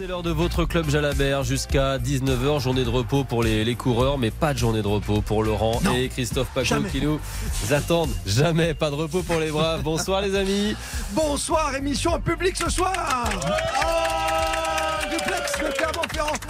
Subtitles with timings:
[0.00, 4.30] C'est l'heure de votre club Jalabert jusqu'à 19h, journée de repos pour les, coureurs, mais
[4.30, 7.20] pas de journée de repos pour Laurent et Christophe Paco qui nous
[7.70, 8.08] attendent.
[8.24, 9.82] Jamais pas de repos pour les braves.
[9.82, 10.74] Bonsoir les amis.
[11.10, 12.94] Bonsoir, émission en public ce soir.
[13.44, 14.39] Oh,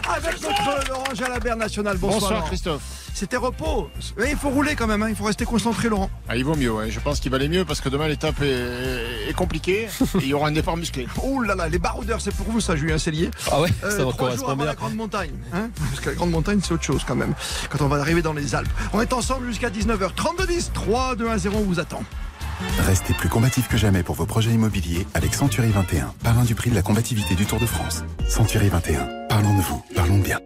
[0.08, 1.96] avec notre Laurent Jalabert national.
[1.96, 2.82] Bonsoir, Bonsoir Christophe.
[3.14, 3.90] C'était repos.
[4.18, 5.08] il faut rouler quand même, hein.
[5.08, 6.10] il faut rester concentré, Laurent.
[6.28, 9.34] Ah, il vaut mieux, je pense qu'il va aller mieux parce que demain l'étape est,
[9.34, 11.06] compliquée il y aura un départ musclé.
[11.22, 13.30] Oh là là, les baroudeurs, c'est pour vous ça, Julien Cellier.
[13.50, 14.66] Ah ouais, euh, ça va correspondre bien.
[14.66, 17.34] la grande montagne, hein parce que la grande montagne, c'est autre chose quand même.
[17.68, 18.70] Quand on va arriver dans les Alpes.
[18.92, 20.14] On est ensemble jusqu'à 19h.
[20.14, 22.02] 32 10, 3, 2, 1, 0, on vous attend.
[22.86, 26.70] Restez plus combatif que jamais pour vos projets immobiliers avec Century 21, parrain du prix
[26.70, 28.04] de la combativité du Tour de France.
[28.28, 30.40] Century 21, parlons de vous, parlons bien.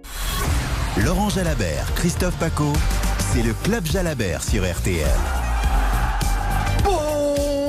[1.02, 2.70] Laurent Jalabert, Christophe Paco,
[3.32, 5.08] c'est le Club Jalabert sur RTL.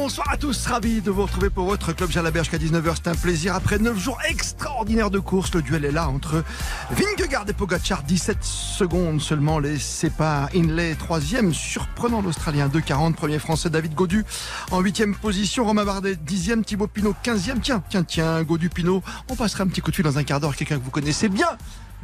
[0.05, 2.93] Bonsoir à tous, ravi de vous retrouver pour votre Club Jalabert jusqu'à 19h.
[2.93, 3.55] C'est un plaisir.
[3.55, 6.43] Après 9 jours extraordinaires de course, le duel est là entre
[6.91, 8.03] Vingegaard et Pogacar.
[8.03, 10.49] 17 secondes seulement les séparent.
[10.53, 13.15] Inlay, troisième, surprenant l'Australien, 2,40.
[13.15, 14.23] Premier français, David Godu
[14.69, 15.65] en huitième position.
[15.65, 16.63] Romain Bardet, dixième.
[16.63, 17.59] Thibaut Pinot, quinzième.
[17.59, 19.01] Tiens, tiens, tiens, Godu Pinot.
[19.31, 20.55] On passera un petit coup de fil dans un quart d'heure.
[20.55, 21.47] Quelqu'un que vous connaissez bien.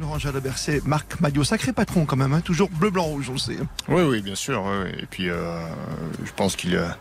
[0.00, 2.40] Laurent Jalabert, c'est Marc Maillot, sacré patron quand même, hein.
[2.40, 3.58] toujours bleu, blanc, rouge, on le sait.
[3.88, 4.64] Oui, oui, bien sûr.
[4.98, 5.60] Et puis, euh,
[6.24, 6.96] je pense qu'il a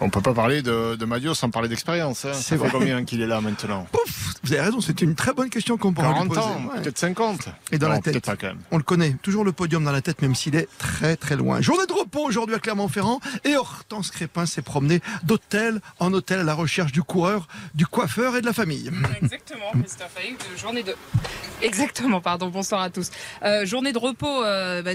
[0.00, 2.24] on peut pas parler de, de Madio sans parler d'expérience.
[2.24, 2.32] Hein.
[2.34, 3.86] C'est combien qu'il est là maintenant?
[3.92, 7.48] Pouf Vous avez raison, c'est une très bonne question qu'on pourra 40 ans, peut-être 50.
[7.70, 8.60] Et dans la tête, pas quand même.
[8.70, 11.60] on le connaît, toujours le podium dans la tête, même s'il est très très loin.
[11.60, 16.44] Journée de repos aujourd'hui à Clermont-Ferrand et Hortense Crépin s'est promené d'hôtel en hôtel à
[16.44, 18.90] la recherche du coureur, du coiffeur et de la famille.
[19.22, 20.16] Exactement, Christophe,
[20.56, 20.94] journée de...
[21.62, 23.10] Exactement, pardon, bonsoir à tous.
[23.44, 24.92] Euh, journée de repos, euh, bah,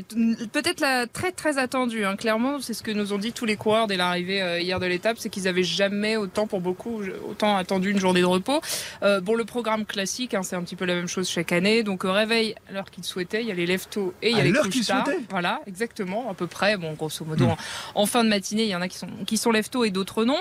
[0.51, 2.15] peut-être la très très attendue, hein.
[2.15, 4.85] clairement, c'est ce que nous ont dit tous les coureurs dès l'arrivée euh, hier de
[4.85, 8.59] l'étape, c'est qu'ils avaient jamais autant, pour beaucoup, autant attendu une journée de repos.
[9.03, 11.83] Euh, bon, le programme classique, hein, c'est un petit peu la même chose chaque année.
[11.83, 14.39] Donc, au réveil, à l'heure qu'ils souhaitaient, il y a les lève-tôt et il y
[14.39, 15.07] a les couches tard.
[15.29, 16.77] Voilà, exactement, à peu près.
[16.77, 17.55] Bon, grosso modo, hmm.
[17.95, 20.25] en, fin de matinée, il y en a qui sont, qui sont lève-tôt et d'autres
[20.25, 20.37] non.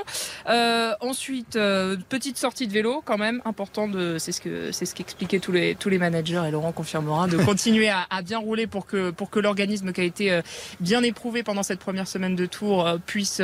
[0.48, 4.86] Euh, ensuite, euh, petite sortie de vélo, quand même, important de, c'est ce que, c'est
[4.86, 8.38] ce qu'expliquaient tous les, tous les managers et Laurent confirmera, de continuer à, à bien
[8.38, 10.42] rouler pour que, pour que l'organisme qui a été euh,
[10.80, 13.42] bien éprouvé pendant cette première semaine de tour euh, puisse,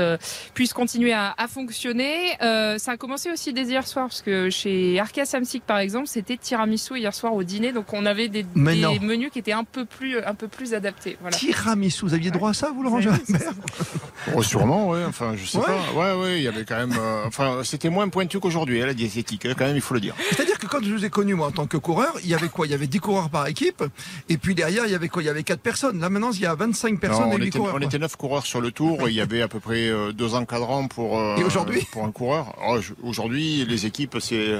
[0.55, 2.15] puisse continuer à, fonctionner.
[2.41, 6.07] Euh, ça a commencé aussi dès hier soir, parce que chez Arca Samsic, par exemple,
[6.07, 9.85] c'était tiramisu hier soir au dîner, donc on avait des, menus qui étaient un peu
[9.85, 11.17] plus, un peu plus adaptés.
[11.21, 11.37] Voilà.
[11.37, 13.01] Tiramisu, vous aviez droit à ça, vous, Laurent
[14.35, 14.99] oh, Sûrement, oui.
[15.07, 15.79] Enfin, je sais pas.
[15.95, 16.95] Ouais, ouais, il y avait quand même.
[16.99, 20.15] Euh, enfin, c'était moins pointu qu'aujourd'hui, hein, la diététique, quand même, il faut le dire.
[20.31, 22.49] C'est-à-dire que quand je vous ai connu, moi, en tant que coureur, il y avait
[22.49, 22.67] quoi?
[22.67, 23.85] Il y avait 10 coureurs par équipe,
[24.31, 25.23] et puis derrière, il y avait quoi?
[25.23, 26.01] Il y avait 4 personnes.
[26.01, 27.75] Là, maintenant, il y a 25 personnes et 8 était, coureurs.
[27.77, 30.89] On était 9 coureurs sur le tour, il y avait à peu près 2 encadrants
[30.89, 31.37] pour, euh,
[31.91, 32.57] pour un coureur.
[32.67, 34.57] Oh, aujourd'hui, les équipes, c'est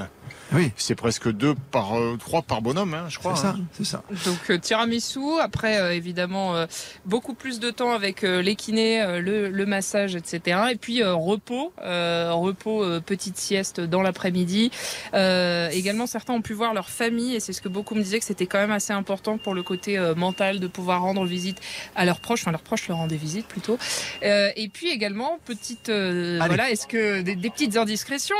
[0.53, 0.71] oui.
[0.75, 3.35] C'est presque deux par euh, trois par bonhomme, hein, je crois.
[3.35, 3.65] C'est ça, hein.
[3.71, 4.03] c'est ça.
[4.25, 5.39] Donc euh, tiramisu.
[5.41, 6.65] Après, euh, évidemment,
[7.05, 10.59] beaucoup plus de temps avec les kinés, le, le, massage, etc.
[10.71, 14.71] Et puis repos, repos, petite sieste dans l'après-midi.
[15.13, 18.25] également, certains ont pu voir leur famille, et c'est ce que beaucoup me disaient que
[18.25, 21.59] c'était quand même assez important pour le côté mental de pouvoir rendre visite
[21.95, 23.77] à leurs proches, enfin leurs proches leur rendaient visite plutôt.
[24.21, 28.35] et puis également, petite, voilà, est-ce que des, des petites indiscrétions.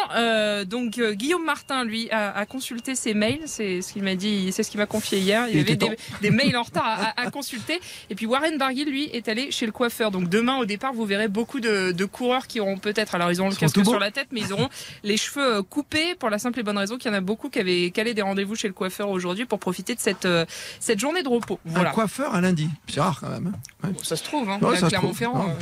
[0.65, 3.41] donc Guillaume Martin, lui à, consulter ses mails.
[3.45, 5.47] C'est ce qu'il m'a dit, c'est ce qu'il m'a confié hier.
[5.49, 7.79] Il, y avait des, mails en retard à, consulter.
[8.09, 10.11] Et puis Warren Barguil, lui, est allé chez le coiffeur.
[10.11, 13.49] Donc demain, au départ, vous verrez beaucoup de, coureurs qui auront peut-être, alors ils auront
[13.49, 14.69] le casque sur la tête, mais ils auront
[15.03, 17.49] les cheveux euh, coupés pour la simple et bonne raison qu'il y en a beaucoup
[17.53, 20.45] qui avaient calé des rendez-vous chez le coiffeur aujourd'hui pour profiter de cette, euh,
[20.79, 21.59] cette journée de repos.
[21.65, 21.91] Voilà.
[21.91, 22.67] Un coiffeur un lundi.
[22.87, 23.53] C'est rare quand même.
[23.83, 23.91] Hein.
[24.01, 25.55] ça se trouve, hein, Clermont-Ferrand.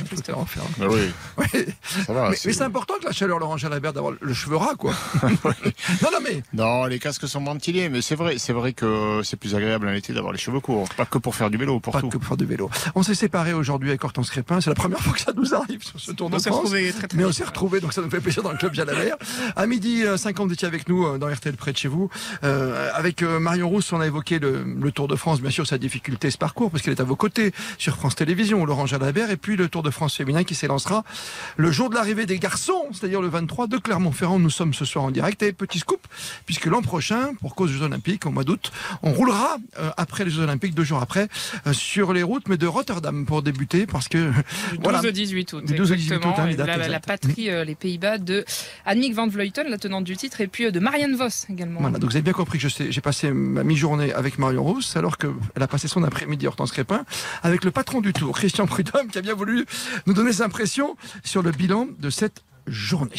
[0.80, 1.66] Euh, oui.
[2.08, 4.94] mais, c'est important que la chaleur, Laurent Jalabert, d'avoir le cheveu ras, quoi.
[5.22, 9.36] non, non, mais non, les casques sont ventilés, mais c'est vrai, c'est vrai que c'est
[9.36, 11.92] plus agréable en été d'avoir les cheveux courts, pas que pour faire du vélo, pour
[11.92, 12.08] pas tout.
[12.08, 12.70] que pour faire du vélo.
[12.94, 15.82] On s'est séparés aujourd'hui avec Hortense Crépin, c'est la première fois que ça nous arrive
[15.82, 16.70] sur ce Tour de France.
[16.70, 19.16] Très, très mais on s'est retrouvés, donc ça nous fait plaisir dans le club Jalabert.
[19.56, 22.08] À midi 50, vous étiez avec nous euh, dans RTL près de chez vous.
[22.44, 25.66] Euh, avec euh, Marion Rousse, on a évoqué le, le, Tour de France, bien sûr,
[25.66, 29.30] sa difficulté, ce parcours, parce qu'elle est à vos côtés sur France Télévisions, Laurent Jalabert,
[29.30, 31.02] et puis le Tour de France féminin qui s'élancera
[31.56, 34.38] le jour de l'arrivée des garçons, c'est-à-dire le 23 de Clermont-Ferrand.
[34.38, 36.06] Nous sommes ce soir en direct et petit scoop,
[36.46, 38.70] puisque l'an prochain pour cause des Jeux Olympiques, au mois d'août.
[39.02, 41.28] On roulera euh, après les Jeux Olympiques, deux jours après,
[41.66, 44.30] euh, sur les routes, mais de Rotterdam pour débuter, parce que...
[44.72, 48.44] Du 12 au 18 août, 12 18 août, hein, la, patrie, euh, les Pays-Bas, de
[48.84, 51.61] Annemiek van Vleuten, la tenante du titre, et puis de Marianne Vos également.
[51.78, 55.18] Voilà, donc vous avez bien compris que j'ai passé ma mi-journée avec Marion Rousse, alors
[55.18, 57.04] qu'elle a passé son après-midi Hortense Crépin,
[57.42, 59.66] avec le patron du Tour, Christian Prudhomme, qui a bien voulu
[60.06, 63.10] nous donner ses impressions sur le bilan de cette journée.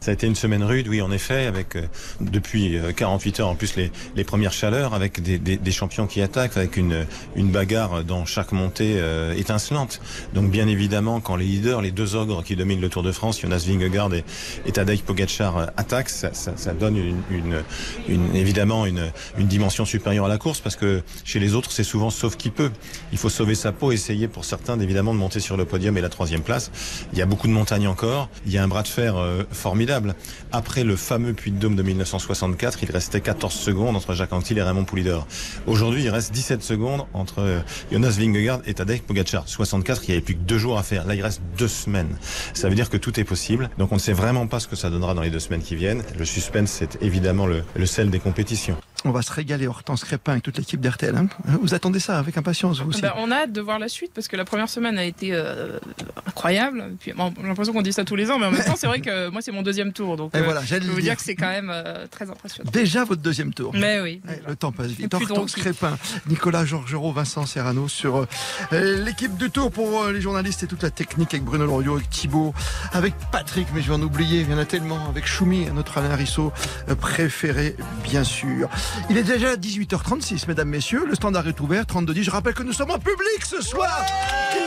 [0.00, 1.82] Ça a été une semaine rude, oui, en effet, avec euh,
[2.20, 6.06] depuis 48 euh, heures en plus les, les premières chaleurs, avec des, des, des, champions
[6.06, 7.06] qui attaquent, avec une,
[7.36, 10.00] une bagarre dans chaque montée euh, étincelante.
[10.34, 13.40] Donc bien évidemment, quand les leaders, les deux ogres qui dominent le Tour de France,
[13.40, 14.24] Jonas Vingegaard et,
[14.66, 17.62] et Tadej Pogacar attaquent, ça, ça, ça donne une, une,
[18.08, 21.84] une, évidemment une, une dimension supérieure à la course, parce que chez les autres, c'est
[21.84, 22.70] souvent sauf qui peut.
[23.12, 26.00] Il faut sauver sa peau, essayer pour certains évidemment de monter sur le podium et
[26.00, 26.70] la troisième place.
[27.12, 28.28] Il y a beaucoup de montagnes encore.
[28.46, 30.14] Il y a un bras de fer euh, formidable.
[30.52, 34.58] Après le fameux Puy de Dôme de 1964, il restait 14 secondes entre Jacques Anquetil
[34.58, 35.26] et Raymond Poulidor.
[35.66, 37.60] Aujourd'hui, il reste 17 secondes entre euh,
[37.92, 39.48] Jonas Vingegaard et Tadej Pogacar.
[39.48, 41.06] 64, il n'y avait plus que deux jours à faire.
[41.06, 42.16] Là, il reste deux semaines.
[42.54, 43.70] Ça veut dire que tout est possible.
[43.78, 45.76] Donc, on ne sait vraiment pas ce que ça donnera dans les deux semaines qui
[45.76, 46.02] viennent.
[46.18, 48.76] Le suspense, c'est évidemment le, le sel des compétitions.
[49.04, 51.14] On va se régaler Hortense Crépin avec toute l'équipe d'RTL.
[51.14, 51.28] Hein.
[51.62, 54.12] Vous attendez ça avec impatience, vous aussi ben, On a hâte de voir la suite
[54.12, 55.78] parce que la première semaine a été euh,
[56.26, 56.96] incroyable.
[56.98, 58.86] Puis, bon, j'ai l'impression qu'on dit ça tous les ans, mais en même temps, c'est
[58.86, 60.16] vrai que moi, c'est mon deuxième tour.
[60.16, 62.70] Donc, Et voilà, je peux vous dire que c'est quand même euh, très impressionnant.
[62.72, 63.72] Déjà votre deuxième tour.
[63.74, 64.20] Mais oui.
[64.26, 65.12] Ouais, le temps passe vite.
[65.12, 65.98] Hortense Crépin,
[66.28, 68.26] Nicolas Georgerot, Vincent Serrano sur
[68.72, 71.96] euh, l'équipe du tour pour euh, les journalistes et toute la technique avec Bruno Loriot,
[71.96, 72.54] avec Thibaut,
[72.92, 75.98] avec Patrick, mais je vais en oublier, il y en a tellement, avec Choumi, notre
[75.98, 76.52] Alain Rissot
[77.00, 78.68] préféré, bien sûr.
[79.10, 81.04] Il est déjà 18h36, mesdames, messieurs.
[81.06, 82.24] Le standard est ouvert, 3210.
[82.24, 84.04] Je rappelle que nous sommes en public ce soir.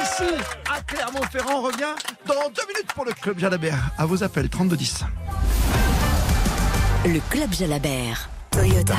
[0.03, 0.33] Ici,
[0.69, 1.59] à Clermont-Ferrand.
[1.59, 1.93] On revient
[2.27, 3.91] dans deux minutes pour le Club Jalabert.
[4.01, 5.03] À vos appels, 3210.
[7.05, 8.31] Le Club Jalabert.
[8.49, 8.95] Toyota.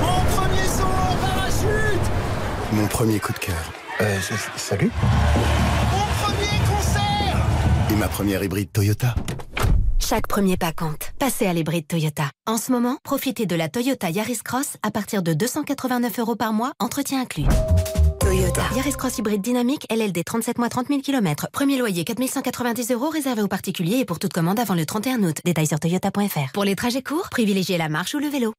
[0.00, 2.10] Mon premier saut en parachute
[2.72, 3.72] Mon premier coup de cœur.
[4.00, 4.18] Euh,
[4.56, 4.90] salut.
[5.92, 7.46] Mon premier concert
[7.92, 9.14] Et ma première hybride Toyota.
[10.00, 11.12] Chaque premier pas compte.
[11.20, 12.24] Passez à l'hybride Toyota.
[12.44, 16.52] En ce moment, profitez de la Toyota Yaris Cross à partir de 289 euros par
[16.52, 17.44] mois, entretien inclus.
[18.52, 18.74] Toyota.
[18.74, 21.48] Yaris Cross hybride dynamique, LLD 37 mois 30 000 km.
[21.52, 25.36] Premier loyer 4190 euros réservé aux particuliers et pour toute commande avant le 31 août.
[25.44, 26.52] Détails sur toyota.fr.
[26.52, 28.52] Pour les trajets courts, privilégiez la marche ou le vélo.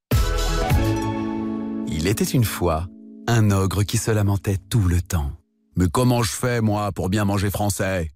[1.87, 2.87] Il était une fois
[3.27, 5.31] un ogre qui se lamentait tout le temps.
[5.75, 8.09] Mais comment je fais, moi, pour bien manger français?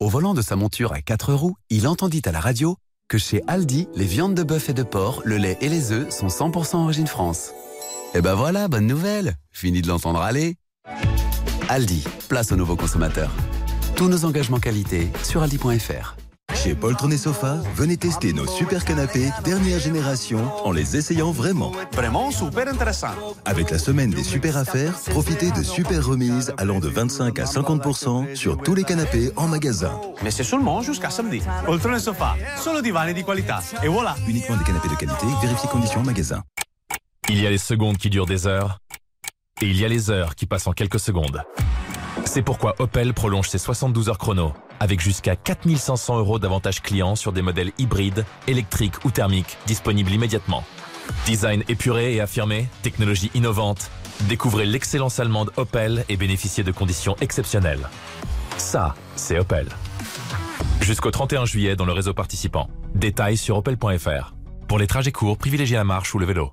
[0.00, 2.76] Au volant de sa monture à 4 roues, il entendit à la radio
[3.08, 6.10] que chez Aldi, les viandes de bœuf et de porc, le lait et les œufs
[6.10, 7.52] sont 100% origine France.
[8.14, 10.56] Et ben voilà, bonne nouvelle Fini de l'entendre aller
[11.70, 13.30] Aldi, place aux nouveaux consommateurs.
[13.94, 16.16] Tous nos engagements qualité sur aldi.fr.
[16.52, 21.70] Chez Poltron et Sofa, venez tester nos super canapés dernière génération en les essayant vraiment.
[21.92, 23.14] Vraiment super intéressant.
[23.44, 28.34] Avec la semaine des super affaires, profitez de super remises allant de 25 à 50%
[28.34, 29.92] sur tous les canapés en magasin.
[30.24, 31.40] Mais c'est seulement jusqu'à samedi.
[31.66, 33.62] Poltron et Sofa, solo divani di qualità.
[33.84, 34.16] Et voilà.
[34.26, 36.42] Uniquement des canapés de qualité, vérifiez conditions en magasin.
[37.28, 38.80] Il y a les secondes qui durent des heures
[39.60, 41.42] et il y a les heures qui passent en quelques secondes.
[42.24, 47.32] C'est pourquoi Opel prolonge ses 72 heures chrono avec jusqu'à 4500 euros d'avantages clients sur
[47.32, 50.64] des modèles hybrides, électriques ou thermiques disponibles immédiatement.
[51.26, 53.90] Design épuré et affirmé, technologie innovante.
[54.22, 57.88] Découvrez l'excellence allemande Opel et bénéficiez de conditions exceptionnelles.
[58.56, 59.68] Ça, c'est Opel.
[60.80, 62.68] Jusqu'au 31 juillet dans le réseau participant.
[62.94, 64.34] Détails sur opel.fr.
[64.66, 66.52] Pour les trajets courts, privilégiez la marche ou le vélo.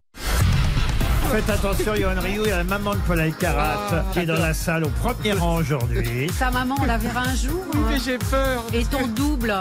[1.32, 4.40] Faites attention, Yohan Ryu, il y a la maman de Paul Alcarat qui est dans
[4.40, 6.28] la salle au premier rang aujourd'hui.
[6.40, 7.64] Ta maman, on la verra un jour.
[7.74, 8.64] Oui, mais j'ai peur.
[8.74, 9.54] Et ton double.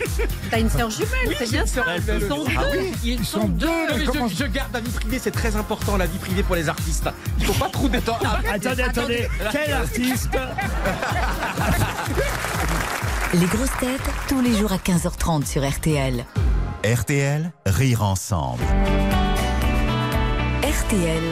[0.50, 1.82] T'as une sœur jumelle, Oui, c'est j'ai bien une ça.
[1.96, 2.78] Ils sont Ah deux.
[2.80, 3.66] oui, Ils sont deux.
[3.96, 6.68] Mais je, je garde la vie privée, c'est très important, la vie privée pour les
[6.68, 7.08] artistes.
[7.38, 8.40] Il faut pas trop d'étendre.
[8.52, 10.30] Attendez, attendez, quel artiste
[13.34, 16.24] Les grosses têtes, tous les jours à 15h30 sur RTL.
[16.82, 18.62] RTL, rire ensemble.
[20.90, 21.22] RTL.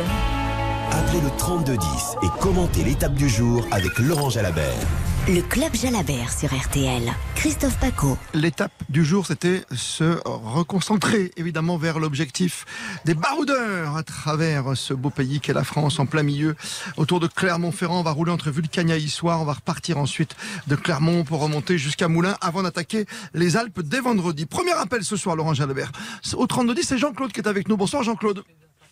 [0.92, 1.82] Appelez le 3210
[2.22, 4.86] et commentez l'étape du jour avec Laurent Jalabert.
[5.26, 7.12] Le Club Jalabert sur RTL.
[7.34, 8.16] Christophe Paco.
[8.34, 12.66] L'étape du jour, c'était se reconcentrer évidemment vers l'objectif
[13.04, 16.54] des baroudeurs à travers ce beau pays qu'est la France en plein milieu.
[16.96, 19.42] Autour de Clermont-Ferrand, on va rouler entre Vulcania et Issoire.
[19.42, 20.36] On va repartir ensuite
[20.68, 24.46] de Clermont pour remonter jusqu'à Moulins avant d'attaquer les Alpes dès vendredi.
[24.46, 25.90] Premier appel ce soir, Laurent Jalabert.
[26.34, 27.76] Au 3210, c'est Jean-Claude qui est avec nous.
[27.76, 28.44] Bonsoir Jean-Claude.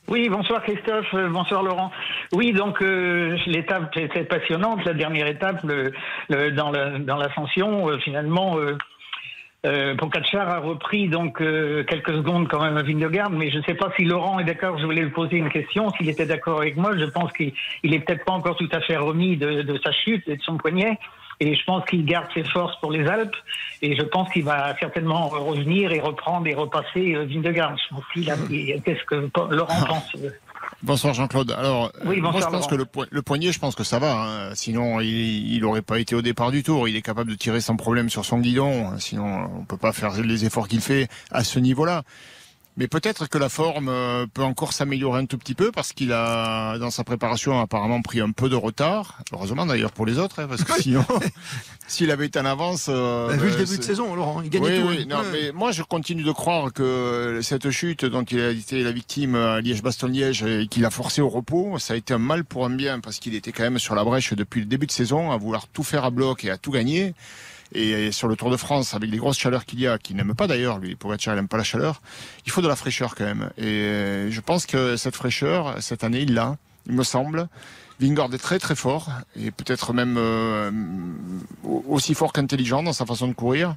[0.08, 1.90] Oui, bonsoir Christophe, euh, bonsoir Laurent.
[2.32, 5.90] Oui, donc euh, l'étape était passionnante, la dernière étape le,
[6.28, 8.56] le- dans le- dans l'ascension, euh, finalement.
[8.58, 8.78] Euh,
[9.64, 13.62] euh, Pogacar a repris donc euh, quelques secondes quand même à Vingegaard, mais je ne
[13.64, 14.78] sais pas si Laurent est d'accord.
[14.78, 15.90] Je voulais lui poser une question.
[15.90, 18.80] S'il était d'accord avec moi, je pense qu'il il est peut-être pas encore tout à
[18.80, 20.98] fait remis de, de sa chute et de son poignet.
[21.38, 23.36] Et je pense qu'il garde ses forces pour les Alpes.
[23.82, 27.76] Et je pense qu'il va certainement revenir et reprendre et repasser euh, Vingegaard.
[27.76, 28.36] Je pense qu'il a-
[28.84, 30.30] Qu'est-ce que Laurent pense euh,
[30.82, 31.50] Bonsoir Jean-Claude.
[31.52, 33.98] Alors, Oui, euh, moi je pense que le, po- le poignet, je pense que ça
[33.98, 34.12] va.
[34.48, 34.54] hein.
[34.54, 35.08] Sinon, il,
[35.54, 36.86] il aurait pas été au départ du tour.
[36.88, 38.92] Il est capable de tirer sans problème sur son guidon.
[38.98, 42.02] Sinon, on peut pas faire les efforts qu'il fait à ce niveau-là.
[42.78, 46.12] Mais peut-être que la forme euh, peut encore s'améliorer un tout petit peu parce qu'il
[46.12, 49.18] a, dans sa préparation, apparemment pris un peu de retard.
[49.32, 51.04] Heureusement d'ailleurs pour les autres, hein, parce que sinon,
[51.88, 52.88] s'il avait été en avance.
[52.90, 54.88] euh, Bah, vu le ben, début de saison, Laurent, il gagnait oui, tout.
[54.88, 55.06] oui, hein.
[55.08, 55.30] non, Ouais.
[55.32, 59.36] mais moi je continue de croire que cette chute dont il a été la victime
[59.36, 62.70] à Liège-Bastogne-Liège et qu'il a forcé au repos, ça a été un mal pour un
[62.70, 65.38] bien parce qu'il était quand même sur la brèche depuis le début de saison à
[65.38, 67.14] vouloir tout faire à bloc et à tout gagner.
[67.72, 70.34] Et sur le Tour de France, avec les grosses chaleurs qu'il y a, qu'il n'aime
[70.34, 72.00] pas d'ailleurs, lui, Pogacar, il n'aime pas la chaleur,
[72.44, 73.50] il faut de la fraîcheur quand même.
[73.58, 76.56] Et je pense que cette fraîcheur, cette année, il l'a,
[76.86, 77.48] il me semble.
[78.00, 80.70] Vingard est très très fort, et peut-être même euh,
[81.88, 83.74] aussi fort qu'intelligent dans sa façon de courir.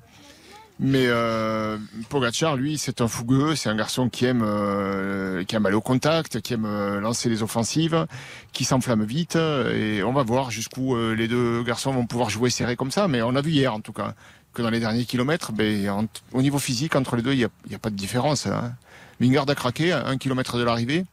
[0.82, 5.66] Mais euh, Pogacar, lui, c'est un fougueux, c'est un garçon qui aime, euh, qui aime
[5.66, 8.08] aller au contact, qui aime euh, lancer les offensives,
[8.54, 9.36] qui s'enflamme vite.
[9.36, 13.10] Et on va voir jusqu'où euh, les deux garçons vont pouvoir jouer serré comme ça.
[13.10, 14.14] Mais on a vu hier, en tout cas,
[14.54, 17.76] que dans les derniers kilomètres, ben, en- au niveau physique, entre les deux, il n'y
[17.76, 18.48] a, pas de différence.
[18.48, 18.74] Hein.
[19.20, 21.04] Vingard a craqué à un kilomètre de l'arrivée.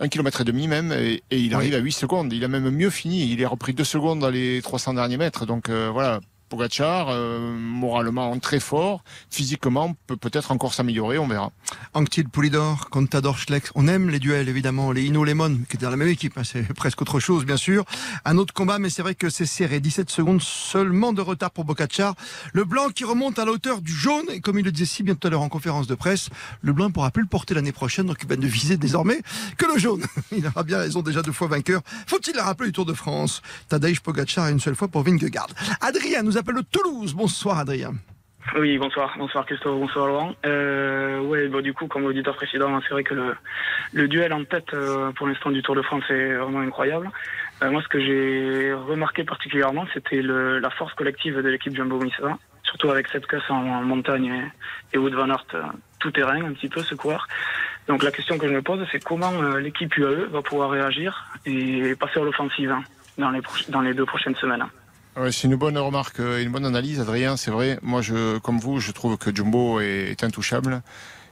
[0.00, 2.32] Un kilomètre et demi même, et, et il arrive à 8 secondes.
[2.32, 3.30] Il a même mieux fini.
[3.32, 5.44] Il est repris 2 secondes dans les 300 derniers mètres.
[5.46, 11.52] Donc euh, voilà, Pogacar, euh, moralement très fort, physiquement peut peut-être encore s'améliorer, on verra.
[11.94, 13.64] Anctil Poulidor, Contador Schleck.
[13.74, 14.92] On aime les duels, évidemment.
[14.92, 16.38] Les Hino Lemon, qui étaient dans la même équipe.
[16.38, 17.84] hein, c'est presque autre chose, bien sûr.
[18.24, 19.80] Un autre combat, mais c'est vrai que c'est serré.
[19.80, 22.14] 17 secondes seulement de retard pour Bocacar.
[22.52, 24.26] Le blanc qui remonte à la hauteur du jaune.
[24.32, 26.30] Et comme il le disait si bien tout à l'heure en conférence de presse,
[26.62, 28.06] le blanc pourra plus le porter l'année prochaine.
[28.06, 29.20] Donc il va ne viser désormais
[29.56, 30.02] que le jaune.
[30.32, 31.82] Il aura bien raison, déjà deux fois vainqueur.
[32.06, 33.42] Faut-il le rappeler du Tour de France?
[33.68, 35.48] Tadej Pogacar une seule fois pour Vingegaard.
[35.80, 37.14] Adrien nous appelle de Toulouse.
[37.14, 37.94] Bonsoir, Adrien.
[38.56, 40.34] Oui, bonsoir, bonsoir Christophe, bonsoir Laurent.
[40.46, 43.34] Euh, ouais, bon, du coup, comme l'auditeur précédent, c'est vrai que
[43.92, 47.10] le, duel en tête euh, pour l'instant du Tour de France est vraiment incroyable.
[47.62, 52.90] Euh, moi, ce que j'ai remarqué particulièrement, c'était la force collective de l'équipe Jumbo-Visma, surtout
[52.90, 54.50] avec cette casse en, montagne
[54.92, 55.62] et, et Wout van Aert euh,
[55.98, 57.28] tout terrain, un petit peu ce coureur.
[57.86, 61.94] Donc la question que je me pose, c'est comment l'équipe UAE va pouvoir réagir et
[61.96, 62.82] passer à l'offensive hein,
[63.68, 64.66] dans les deux prochaines semaines.
[65.18, 67.36] Ouais, c'est une bonne remarque, euh, une bonne analyse, Adrien.
[67.36, 67.78] C'est vrai.
[67.82, 70.82] Moi, je, comme vous, je trouve que Jumbo est, est intouchable.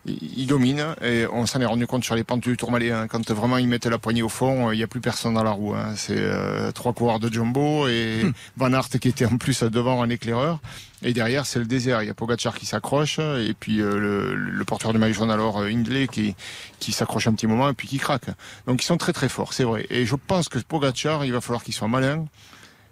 [0.06, 2.90] Il, il domine et on s'en est rendu compte sur les pentes du Tourmalet.
[2.90, 3.06] hein.
[3.08, 5.44] Quand vraiment ils mettaient la poignée au fond, euh, il n'y a plus personne dans
[5.44, 5.74] la roue.
[5.74, 5.92] hein.
[5.94, 8.22] C'est euh, trois coureurs de Jumbo et
[8.56, 10.58] Van Aert qui était en plus devant un éclaireur.
[11.02, 12.02] Et derrière, c'est le désert.
[12.02, 15.30] Il y a Pogacar qui s'accroche et puis euh, le, le porteur de maillot jaune
[15.30, 16.34] alors Hindley qui,
[16.80, 18.26] qui s'accroche un petit moment et puis qui craque.
[18.66, 19.86] Donc ils sont très très forts, c'est vrai.
[19.90, 22.24] Et je pense que Pogacar, il va falloir qu'il soit malin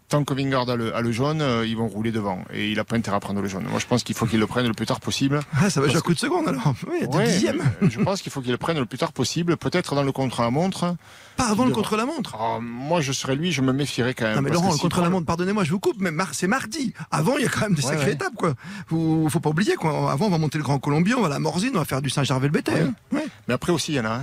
[0.08, 2.44] tant que Vingard a le, a le jaune, euh, ils vont rouler devant.
[2.52, 3.64] Et il a pas intérêt à prendre le jaune.
[3.68, 5.40] Moi, je pense qu'il faut qu'il le prenne le plus tard possible.
[5.56, 6.74] Ah, ça va jouer à coup de seconde alors.
[6.88, 7.62] Oui, Ouais, dixièmes.
[7.80, 10.12] mais Je pense qu'il faut qu'il le prenne le plus tard possible, peut-être dans le
[10.12, 10.94] contre-la-montre.
[11.36, 12.36] Pas avant le contre-la-montre.
[12.38, 14.36] Ah, moi, je serais lui, je me méfierais quand même.
[14.36, 16.10] Non mais Laurent, le s'il contre prend la le- montre, pardonnez-moi, je vous coupe, mais
[16.12, 16.92] mar- c'est mardi.
[17.10, 18.12] Avant, il y a quand même des Ouais, sacrées ouais.
[18.12, 18.54] étapes, quoi.
[18.88, 20.12] Faut, faut pas oublier, quoi.
[20.12, 22.02] Avant, on va monter le Grand Colombier, on va à la Morzine, on va faire
[22.02, 22.92] du Saint-Gervais-le-Bétail.
[23.14, 23.18] hein.
[23.48, 24.22] Mais après aussi, il y en a un.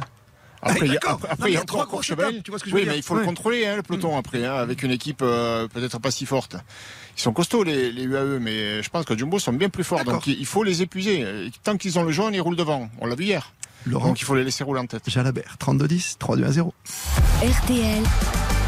[0.61, 1.13] Après, il y a, d'accord.
[1.13, 2.29] après, Non, après, mais il y a trois Courchevel.
[2.31, 2.99] étapes, tu vois ce que je Oui, veux mais dire.
[2.99, 3.21] il faut Ouais.
[3.21, 6.55] le contrôler, hein, le peloton après, hein, avec une équipe euh, peut-être pas si forte.
[7.17, 10.03] Ils sont costauds les, les UAE, mais je pense que Jumbo sont bien plus forts.
[10.03, 11.25] Donc il faut les épuiser.
[11.63, 12.89] Tant qu'ils ont le jaune, ils roulent devant.
[12.99, 13.53] On l'a vu hier.
[13.87, 14.09] Laurent.
[14.09, 15.03] Donc il faut les laisser rouler en tête.
[15.09, 16.71] Jalabert, 32-10, 3-2-1-0.
[17.43, 18.03] RTL.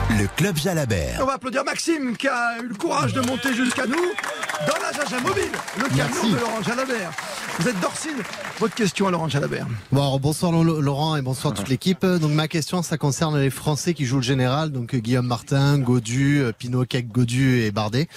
[0.10, 1.20] Le Club Jalabert.
[1.22, 4.92] On va applaudir Maxime qui a eu le courage de monter jusqu'à nous dans la
[4.92, 5.44] Jaja Mobile,
[5.78, 6.32] le camion Merci.
[6.32, 7.12] de Laurent Jalabert.
[7.60, 8.18] Vous êtes d'Orsine.
[8.60, 9.68] Votre question à Laurent Jalabert.
[9.92, 12.06] Bon, alors, bonsoir Laurent et bonsoir toute l'équipe.
[12.06, 16.42] Donc ma question, ça concerne les Français qui jouent le général, donc Guillaume Martin, Godu,
[16.42, 18.08] euh, Pinot, Keck, Godu et Bardet.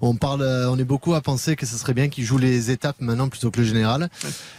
[0.00, 2.70] On parle, euh, on est beaucoup à penser que ce serait bien qu'ils jouent les
[2.70, 4.08] étapes maintenant plutôt que le général.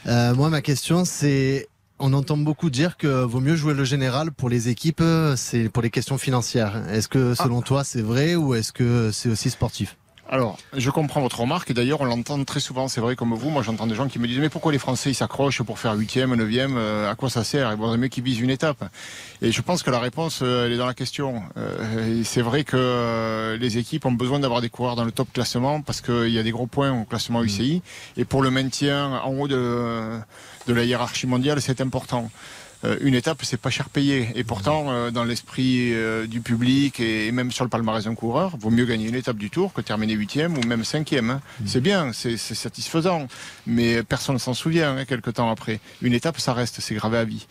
[0.07, 1.67] Euh, moi, ma question, c'est
[1.99, 5.69] on entend beaucoup dire que vaut mieux jouer le général pour les équipes, euh, c'est
[5.69, 6.87] pour les questions financières.
[6.89, 9.97] Est-ce que selon toi c'est vrai ou est-ce que c'est aussi sportif?
[10.27, 13.51] Alors, je comprends votre remarque, et d'ailleurs, on l'entend très souvent, c'est vrai, comme vous.
[13.51, 15.93] Moi, j'entends des gens qui me disent, mais pourquoi les Français, ils s'accrochent pour faire
[15.93, 17.71] huitième, neuvième, euh, à quoi ça sert?
[17.71, 18.83] Il vaudrait mieux qu'ils visent une étape.
[19.43, 21.43] Et je pense que la réponse, euh, elle est dans la question.
[22.23, 26.01] C'est vrai que les équipes ont besoin d'avoir des coureurs dans le top classement, parce
[26.01, 27.83] qu'il y a des gros points au classement UCI,
[28.17, 30.19] et pour le maintien en haut de,
[30.67, 32.29] de la hiérarchie mondiale, c'est important.
[32.83, 34.29] Euh, une étape, c'est pas cher payé.
[34.35, 38.57] Et pourtant, euh, dans l'esprit euh, du public et même sur le palmarès d'un coureur,
[38.57, 41.29] vaut mieux gagner une étape du Tour que terminer huitième ou même cinquième.
[41.29, 41.41] hein.
[41.65, 43.27] C'est bien, c'est satisfaisant,
[43.65, 45.79] mais personne ne s'en souvient hein, quelques temps après.
[46.01, 47.47] Une étape, ça reste, c'est gravé à vie.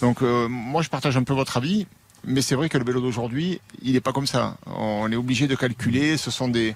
[0.00, 1.86] Donc, moi, je partage un peu votre avis.
[2.28, 4.56] Mais c'est vrai que le vélo d'aujourd'hui, il n'est pas comme ça.
[4.66, 6.16] On est obligé de calculer.
[6.16, 6.74] Ce sont des,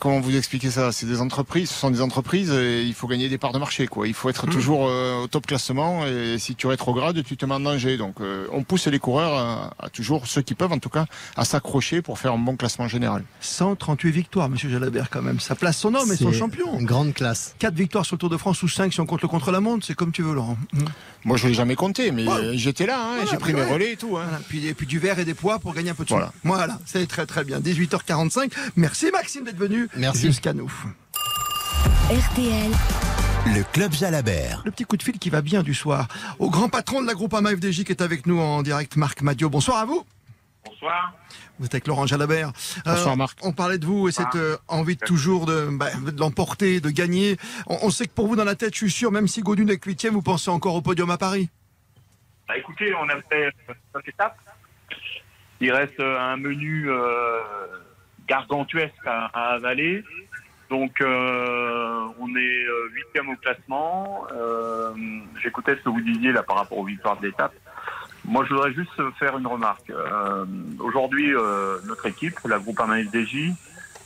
[0.00, 0.92] comment vous expliquer ça?
[0.92, 3.86] C'est des entreprises, ce sont des entreprises et il faut gagner des parts de marché.
[3.86, 4.06] Quoi.
[4.08, 4.50] Il faut être Mmh.
[4.50, 7.96] toujours euh, au top classement et si tu rétrogrades, tu te mets en danger.
[7.96, 11.06] Donc euh, on pousse les coureurs à, à toujours, ceux qui peuvent en tout cas,
[11.36, 13.24] à s'accrocher pour faire un bon classement général.
[13.40, 15.40] 138 victoires, monsieur Jalabert, quand même.
[15.40, 16.78] Ça place son homme et son champion.
[16.78, 17.54] Une grande classe.
[17.58, 19.60] 4 victoires sur le Tour de France ou 5 si on compte le contre la
[19.60, 20.56] montre, c'est comme tu veux, Laurent.
[20.72, 20.78] Mmh.
[21.24, 22.32] Moi je l'ai jamais compté, mais Ouais.
[22.34, 23.72] euh, j'étais là, hein, Voilà, j'ai pris mes ouais.
[23.72, 24.16] relais et tout.
[24.16, 24.22] Hein.
[24.28, 24.40] Voilà.
[24.48, 26.14] Puis, et puis du verre et des poids pour gagner un peu de sous.
[26.14, 26.32] Voilà.
[26.44, 27.58] Voilà, c'est très très bien.
[27.60, 28.50] 18h45.
[28.76, 30.26] Merci Maxime d'être venu Merci.
[30.26, 30.70] jusqu'à nous.
[32.10, 32.70] RTL,
[33.56, 34.62] Le Club Jalabert.
[34.64, 36.06] Le petit coup de fil qui va bien du soir.
[36.38, 39.22] Au grand patron de la groupe AMA FDJ qui est avec nous en direct, Marc
[39.22, 39.48] Madio.
[39.48, 40.04] Bonsoir à vous.
[40.66, 41.14] Bonsoir.
[41.58, 42.48] Vous êtes avec Laurent Jalabert.
[42.86, 43.38] Euh, Bonsoir, Marc.
[43.42, 46.90] On parlait de vous et cette euh, envie de toujours de, bah, de l'emporter, de
[46.90, 47.36] gagner.
[47.66, 49.66] On, on sait que pour vous dans la tête, je suis sûr, même si Godin
[49.68, 51.48] est huitième, vous pensez encore au podium à Paris?
[52.46, 54.36] Bah, écoutez, on a fait euh, cinq étapes.
[55.60, 57.40] Il reste un menu euh,
[58.28, 60.04] gargantuesque à, avaler.
[60.70, 64.26] Donc, euh, on est euh, huitième au classement.
[64.32, 64.92] Euh,
[65.42, 67.54] J'écoutais ce que vous disiez là par rapport aux victoires d'étape.
[68.24, 69.90] Moi, je voudrais juste faire une remarque.
[70.80, 71.32] Aujourd'hui,
[71.86, 73.54] notre équipe, la groupe FDJ,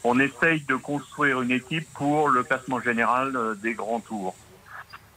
[0.04, 4.36] on essaye de construire une équipe pour le classement général des grands tours.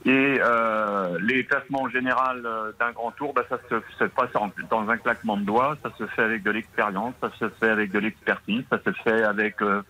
[0.05, 4.27] Et euh, les classements en général euh, d'un grand tour, bah, ça se fait pas
[4.35, 7.69] en- dans un claquement de doigts, ça se fait avec de l'expérience, ça se fait
[7.69, 9.81] avec de l'expertise, ça se fait avec euh,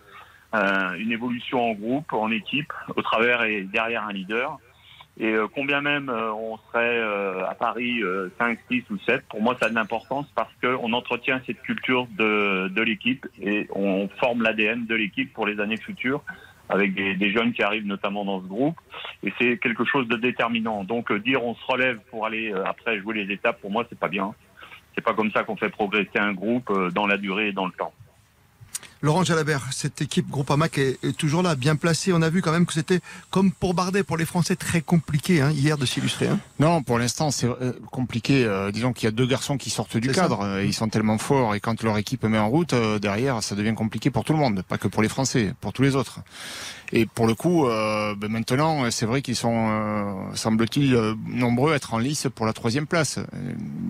[0.54, 4.58] euh, une évolution en groupe, en équipe, au travers et derrière un leader.
[5.18, 7.00] Et euh, combien même euh, on serait
[7.48, 10.92] à Paris euh, 5, 6 ou 7, pour moi ça a de l'importance parce qu'on
[10.94, 15.78] entretient cette culture de, de l'équipe et on forme l'ADN de l'équipe pour les années
[15.78, 16.22] futures
[16.68, 18.76] avec des, des jeunes qui arrivent notamment dans ce groupe
[19.22, 20.84] et c'est quelque chose de déterminant.
[20.84, 23.84] Donc euh, dire on se relève pour aller euh, après jouer les étapes, pour moi
[23.88, 24.34] c'est pas bien.
[24.94, 27.66] C'est pas comme ça qu'on fait progresser un groupe euh, dans la durée et dans
[27.66, 27.92] le temps.
[29.02, 32.12] Laurent Jalabert, cette équipe Groupama qui est, est toujours là, bien placée.
[32.12, 33.00] On a vu quand même que c'était
[33.30, 36.28] comme pour Bardet, pour les Français, très compliqué hein, hier de s'illustrer.
[36.28, 36.40] hein.
[36.58, 38.44] Non, pour l'instant, c'est euh, compliqué.
[38.44, 40.22] Euh, disons qu'il y a deux garçons qui sortent du ça.
[40.22, 40.40] cadre.
[40.42, 43.54] Euh, Ils sont tellement forts et quand leur équipe met en route, euh, derrière, ça
[43.54, 46.20] devient compliqué pour tout le monde, pas que pour les Français, pour tous les autres.
[46.92, 51.72] Et pour le coup, euh, ben maintenant, c'est vrai qu'ils sont, euh, semble-t-il, euh, nombreux
[51.72, 53.18] à être en lice pour la troisième place.
[53.18, 53.24] Euh,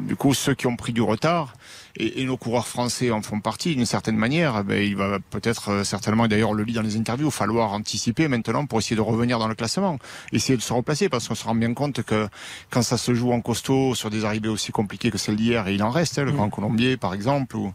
[0.06, 1.54] Du coup, ceux qui ont pris du retard,
[1.98, 5.70] et, et nos coureurs français en font partie d'une certaine manière, ben, il va peut-être
[5.70, 8.96] euh, certainement, et d'ailleurs on le lit dans les interviews, falloir anticiper maintenant pour essayer
[8.96, 9.98] de revenir dans le classement,
[10.32, 12.28] essayer de se replacer, parce qu'on se rend bien compte que
[12.70, 15.74] quand ça se joue en costaud sur des arrivées aussi compliquées que celle d'hier, et
[15.74, 17.72] il en reste, hein, le Grand Colombier par exemple, ou,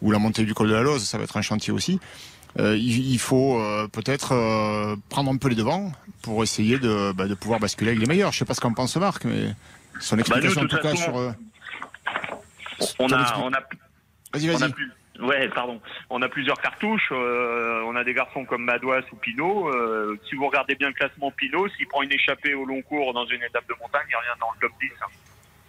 [0.00, 1.98] ou la montée du col de la Loze, ça va être un chantier aussi.
[2.60, 5.90] Euh, il, faut euh, peut-être euh, prendre un peu les devants
[6.22, 8.32] pour essayer de, bah, de pouvoir basculer avec les meilleurs.
[8.32, 9.48] Je sais pas ce qu'en pense Marc, mais
[10.00, 11.34] son Bah, nous, explication en tout cas façon, sur.
[13.00, 13.58] On a, on a,
[14.32, 14.72] Vas-y, on a vas-y.
[14.72, 15.80] plus- ouais, pardon.
[16.10, 17.10] On a plusieurs cartouches.
[17.12, 19.70] on a des garçons comme Madouas ou Pinot.
[20.28, 23.26] si vous regardez bien le classement Pinot, s'il prend une échappée au long cours dans
[23.26, 24.90] une étape de montagne, il revient dans le top 10.
[25.02, 25.06] hein.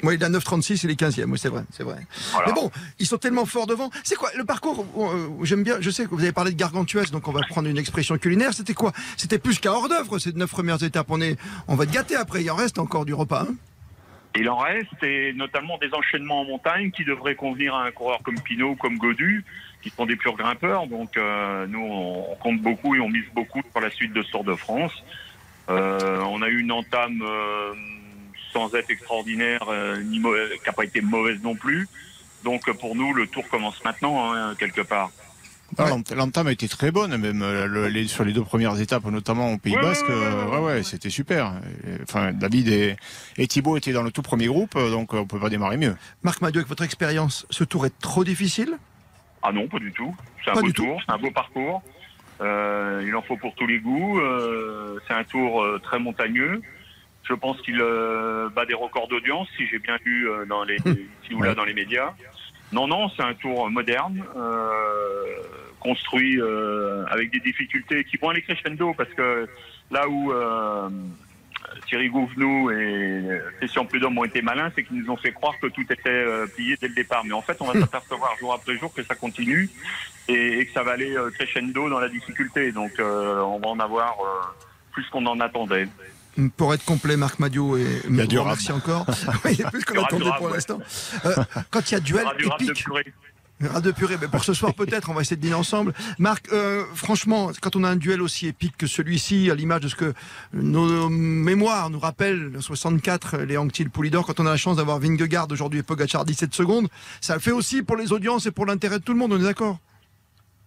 [0.04, 1.98] Oui, à 9,36, il est 15e, oui, c'est vrai, c'est vrai.
[2.32, 2.48] Voilà.
[2.48, 3.90] Mais bon, ils sont tellement forts devant.
[4.04, 7.12] C'est quoi le parcours euh, J'aime bien, je sais que vous avez parlé de gargantuesque,
[7.12, 8.54] donc on va prendre une expression culinaire.
[8.54, 8.92] C'était quoi?
[9.16, 11.08] C'était plus qu'un hors d'œuvre ces neuf premières étapes.
[11.10, 12.44] On est, on va être gâté après.
[12.44, 13.48] Il en reste encore du repas.
[13.50, 13.56] hein?
[14.38, 18.20] Il en reste, et notamment des enchaînements en montagne qui devraient convenir à un coureur
[18.22, 19.46] comme Pinot ou comme Godu,
[19.82, 20.88] qui sont des purs grimpeurs.
[20.88, 24.44] Donc euh, nous, on, compte beaucoup et on mise beaucoup sur la suite de Tour
[24.44, 24.92] de France.
[25.70, 27.24] Euh, on a eu une entame
[28.56, 31.88] sans être extraordinaire, euh, ni qui n'a pas été mauvaise non plus.
[32.46, 35.12] Donc euh, pour nous, le tour commence maintenant, hein, quelque part.
[35.78, 38.80] Ah, l'ent- L'entame a été très bonne, même euh, le- les- sur les deux premières
[38.80, 40.08] étapes, notamment au Pays Ouais, Basque.
[40.08, 41.54] ouais, ouais, ouais, ouais, ouais, c'était super.
[42.04, 42.96] Enfin, David et,
[43.38, 45.96] et Thibaut étaient dans le tout premier groupe, donc on peut pas démarrer mieux.
[46.24, 48.78] Marc Madieu, avec votre expérience, ce tour est trop difficile?
[49.44, 50.16] Ah non, pas du tout.
[50.46, 50.84] C'est un Pas beau du tout.
[50.86, 51.84] tour, c'est un beau parcours.
[52.42, 54.20] Euh, il en faut pour tous les goûts.
[54.20, 56.62] Euh, c'est un tour très montagneux.
[57.28, 60.76] Je pense qu'il euh, bat des records d'audience, si j'ai bien lu euh, dans les,
[61.24, 62.14] ici ou là dans les médias.
[62.72, 65.24] Non, non, c'est un tour moderne, euh,
[65.80, 69.48] construit euh, avec des difficultés qui vont aller crescendo, parce que
[69.92, 70.90] là où euh,
[71.88, 75.68] Thierry Gouvenou et Christian Prudhomme ont été malins, c'est qu'ils nous ont fait croire que
[75.68, 77.24] tout était euh, plié dès le départ.
[77.26, 79.70] Mais en fait, on va s'apercevoir jour après jour que ça continue
[80.28, 82.72] et, et que ça va aller euh, crescendo dans la difficulté.
[82.72, 85.88] Donc, euh, on va en avoir euh, plus qu'on en attendait.
[86.58, 88.82] Pour être complet, Marc Madio, et Il y a me du remercie rap.
[88.82, 89.06] encore.
[89.46, 90.54] oui, il y a plus Il qu'on attendait pour ouais.
[90.54, 90.80] l'instant.
[91.26, 91.36] Euh,
[91.72, 93.14] quand il y a Il y duel du rap de épique, purée.
[93.62, 95.94] Ras de purée, mais pour ce soir peut-être, on va essayer de dîner ensemble.
[96.20, 99.88] Marc, euh, franchement, quand on a un duel aussi épique que celui-ci, à l'image de
[99.88, 100.14] ce que
[100.52, 105.00] nos mémoires nous rappellent, le 64, les Anctil Poulidor, quand on a la chance d'avoir
[105.00, 106.90] Vingegaard aujourd'hui et Pogacar 17 secondes,
[107.22, 109.40] ça le fait aussi pour les audiences et pour l'intérêt de tout le monde, on
[109.40, 109.80] est d'accord?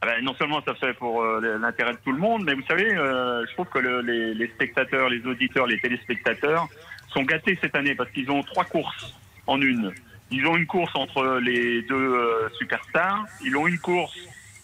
[0.00, 2.62] Ah ben, non seulement ça fait pour euh, l'intérêt de tout le monde, mais vous
[2.68, 6.68] savez, euh, je trouve que le- les, les spectateurs, les auditeurs, les téléspectateurs
[7.08, 9.14] sont gâtés cette année parce qu'ils ont trois courses
[9.48, 9.92] en une.
[10.30, 14.14] Ils ont une course entre les deux euh, superstars, ils ont une course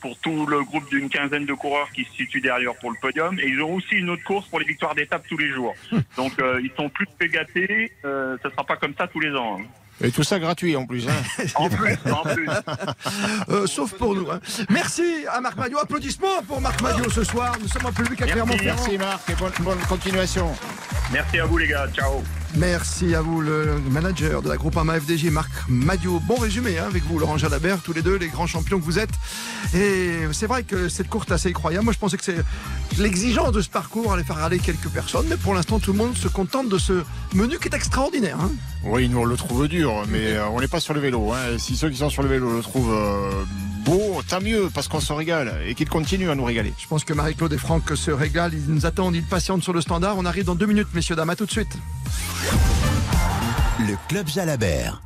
[0.01, 3.37] pour tout le groupe d'une quinzaine de coureurs qui se situent derrière pour le podium,
[3.41, 5.75] et ils ont aussi une autre course pour les victoires d'étape tous les jours.
[6.17, 9.35] Donc euh, ils sont plus que gâtés, euh, ça sera pas comme ça tous les
[9.35, 9.59] ans.
[9.61, 9.65] hein.
[10.03, 11.07] Et tout ça gratuit en plus.
[11.09, 11.45] Hein.
[11.55, 12.49] En plus, en plus.
[13.51, 14.29] Euh, sauf pour nous.
[14.31, 14.41] hein.
[14.71, 15.79] Merci à Marc Madio.
[15.79, 17.57] Applaudissements pour Marc Madio ce soir.
[17.61, 18.77] Nous sommes en public à Clermont-Ferrand.
[18.83, 20.51] Merci Marc et bonne, bonne continuation.
[21.13, 22.23] Merci à vous les gars, ciao.
[22.57, 26.21] Merci à vous, le manager de la Groupama FDJ, Marc Madio.
[26.21, 29.01] Bon résumé hein, avec vous, Laurent Jalabert, tous les deux, les grands champions que vous
[29.01, 29.11] êtes.
[29.75, 31.85] Et c'est vrai que cette course est assez incroyable.
[31.85, 32.37] Moi, je pensais que c'est
[32.97, 36.17] l'exigence de ce parcours allait faire râler quelques personnes, mais pour l'instant, tout le monde
[36.17, 37.03] se contente de ce
[37.35, 38.39] menu qui est extraordinaire.
[38.41, 38.53] hein.
[38.85, 41.33] Oui, nous on le trouve dur, mais euh, on n'est pas sur le vélo.
[41.33, 41.59] Hein.
[41.59, 43.31] Si ceux qui sont sur le vélo le trouvent euh,
[43.85, 46.73] beau, tant mieux, parce qu'on se régale et qu'ils continuent à nous régaler.
[46.79, 48.53] Je pense que Marie-Claude et Franck se régalent.
[48.53, 50.17] Ils nous attendent, ils patientent sur le standard.
[50.19, 51.31] On arrive dans deux minutes, messieurs, dames.
[51.31, 51.77] À tout de suite.
[53.81, 55.03] Le Club Jalabert.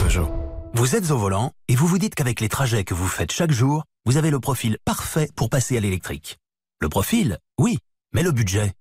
[0.00, 0.28] Peugeot.
[0.74, 3.52] Vous êtes au volant et vous vous dites qu'avec les trajets que vous faites chaque
[3.52, 6.38] jour, vous avez le profil parfait pour passer à l'électrique.
[6.80, 7.78] Le profil, oui,
[8.12, 8.72] mais le budget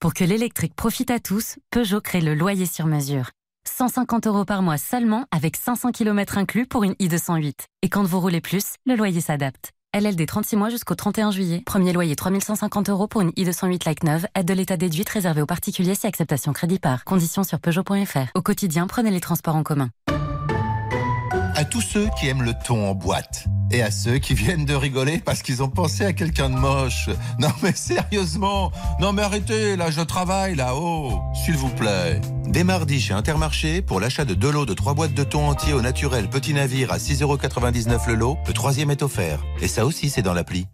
[0.00, 3.30] Pour que l'électrique profite à tous, Peugeot crée le loyer sur mesure.
[3.68, 7.54] 150 euros par mois seulement avec 500 km inclus pour une i208.
[7.82, 9.70] Et quand vous roulez plus, le loyer s'adapte.
[9.94, 11.62] LLD 36 mois jusqu'au 31 juillet.
[11.64, 14.26] Premier loyer 3150 euros pour une i208 Like 9.
[14.34, 17.04] Aide de l'état déduite réservée aux particuliers si acceptation crédit par.
[17.04, 18.30] Conditions sur Peugeot.fr.
[18.34, 19.88] Au quotidien, prenez les transports en commun.
[21.56, 23.46] À tous ceux qui aiment le ton en boîte.
[23.70, 27.08] Et à ceux qui viennent de rigoler parce qu'ils ont pensé à quelqu'un de moche.
[27.38, 31.18] Non mais sérieusement Non mais arrêtez, là je travaille là-haut.
[31.34, 32.20] S'il vous plaît.
[32.46, 35.72] Dès mardi chez Intermarché, pour l'achat de deux lots de trois boîtes de thon entier
[35.72, 39.42] au naturel petit navire à 6,99€ le lot, le troisième est offert.
[39.62, 40.66] Et ça aussi c'est dans l'appli.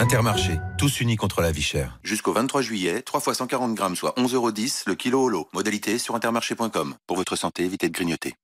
[0.00, 2.00] Intermarché, tous unis contre la vie chère.
[2.02, 5.48] Jusqu'au 23 juillet, 3 fois 140 grammes, soit 11,10€ le kilo au lot.
[5.54, 6.96] Modalité sur intermarché.com.
[7.06, 8.34] Pour votre santé, évitez de grignoter.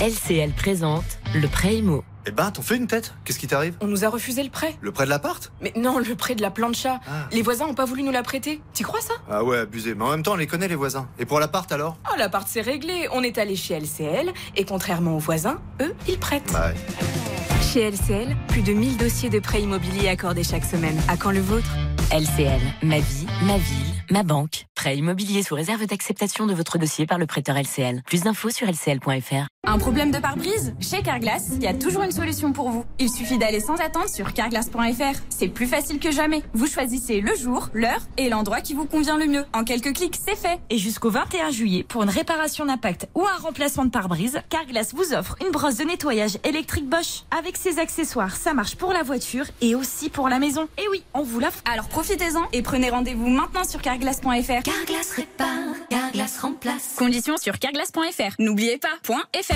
[0.00, 1.04] LCL présente
[1.34, 2.04] le prêt IMO.
[2.26, 3.74] Eh ben, t'en fais une tête Qu'est-ce qui t'arrive?
[3.80, 4.76] On nous a refusé le prêt.
[4.82, 5.50] Le prêt de l'appart?
[5.62, 7.00] Mais non, le prêt de la plancha.
[7.32, 8.60] Les voisins ont pas voulu nous la prêter.
[8.74, 9.14] Tu crois ça?
[9.30, 9.94] Ah ouais, abusé.
[9.94, 11.08] Mais en même temps, on les connaît, les voisins.
[11.18, 11.96] Et pour l'appart, alors?
[12.12, 13.08] Oh, l'appart c'est réglé.
[13.12, 16.52] On est allé chez LCL et contrairement aux voisins, eux, ils prêtent.
[16.52, 17.62] Bah ouais.
[17.62, 21.00] Chez LCL, plus de 1000 dossiers de prêts immobiliers accordés chaque semaine.
[21.08, 21.70] À quand le vôtre?
[22.12, 24.66] LCL, ma vie, ma ville, ma banque.
[24.92, 28.02] Immobilier sous réserve d'acceptation de votre dossier par le prêteur LCL.
[28.04, 29.46] Plus d'infos sur lcl.fr.
[29.68, 30.74] Un problème de pare-brise?
[30.80, 32.84] Chez Carglass, il y a toujours une solution pour vous.
[33.00, 35.20] Il suffit d'aller sans attendre sur carglass.fr.
[35.28, 36.42] C'est plus facile que jamais.
[36.54, 39.44] Vous choisissez le jour, l'heure et l'endroit qui vous convient le mieux.
[39.52, 40.60] En quelques clics, c'est fait.
[40.70, 45.12] Et jusqu'au 21 juillet, pour une réparation d'impact ou un remplacement de pare-brise, Carglass vous
[45.14, 47.24] offre une brosse de nettoyage électrique Bosch.
[47.36, 50.68] Avec ses accessoires, ça marche pour la voiture et aussi pour la maison.
[50.78, 51.60] Et oui, on vous l'offre.
[51.70, 54.75] Alors profitez-en et prenez rendez-vous maintenant sur carglass.fr.
[54.76, 56.94] Carglass répare, Carglass remplace.
[56.98, 58.34] Conditions sur carglass.fr.
[58.38, 59.54] N'oubliez pas, point .fr.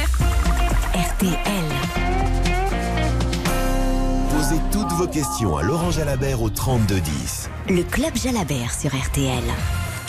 [0.94, 1.38] RTL.
[4.30, 7.50] Posez toutes vos questions à Laurent Jalabert au 3210.
[7.68, 9.44] Le Club Jalabert sur RTL.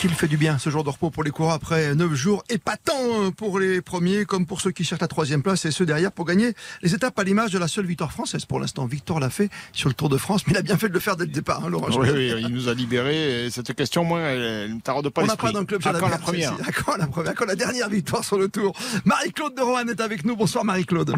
[0.02, 3.30] Qu'il fait du bien ce jour de repos pour les coureurs après 9 jours épatants
[3.36, 6.24] pour les premiers comme pour ceux qui cherchent la troisième place et ceux derrière pour
[6.24, 8.84] gagner les étapes à l'image de la seule victoire française pour l'instant.
[8.84, 10.98] Victor l'a fait sur le Tour de France, mais il a bien fait de le
[10.98, 11.86] faire dès le départ, hein, Laurent.
[12.00, 13.44] Oui, oui, il nous a libérés.
[13.44, 15.92] Et cette question, moi, elle, ne tarde pas On n'a pas dans le club À
[15.92, 16.54] quand la première.
[16.66, 19.86] À quand la première À quand la dernière victoire sur le Tour Marie-Claude de Rohan
[19.86, 20.34] est avec nous.
[20.34, 21.14] Bonsoir Marie-Claude.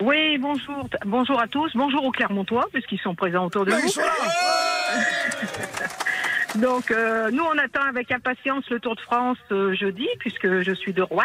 [0.00, 3.90] Oui, bonjour, bonjour à tous, bonjour aux Clermontois, puisqu'ils sont présents autour de Mais nous.
[6.56, 10.72] Donc, euh, nous, on attend avec impatience le Tour de France euh, jeudi, puisque je
[10.72, 11.24] suis de Rouen.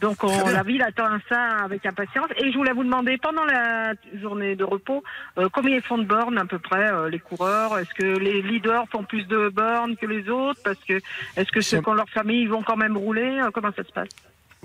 [0.00, 2.28] Donc, on, la ville attend ça avec impatience.
[2.36, 5.02] Et je voulais vous demander, pendant la journée de repos,
[5.38, 7.78] euh, combien ils font de bornes à peu près, euh, les coureurs?
[7.78, 10.60] Est-ce que les leaders font plus de bornes que les autres?
[10.64, 11.00] Parce que,
[11.36, 13.40] est-ce que ceux qui ont leur famille, ils vont quand même rouler?
[13.40, 14.08] Euh, Comment ça se passe?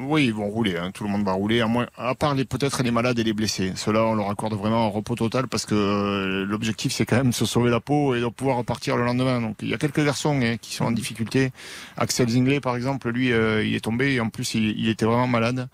[0.02, 0.78] Oui, ils vont rouler.
[0.78, 0.92] hein.
[0.94, 3.74] Tout le monde va rouler, à, moins, à part peut-être les malades et les blessés.
[3.76, 7.32] Ceux-là, on leur accorde vraiment un repos total parce que euh, l'objectif, c'est quand même
[7.32, 9.42] de se sauver la peau et de pouvoir repartir le lendemain.
[9.42, 11.52] Donc, il y a quelques garçons hein, qui sont en difficulté.
[11.98, 15.28] Axel Zinglet, par exemple, lui, euh, il est tombé et en plus, il était vraiment
[15.28, 15.68] malade.